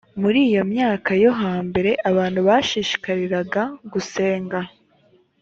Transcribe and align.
muri 0.21 0.39
iyo 0.49 0.63
myaka 0.73 1.09
yo 1.23 1.31
hambere 1.41 1.91
abantu 2.09 2.39
bashishikariraga 2.47 3.63
gusenga 3.91 4.59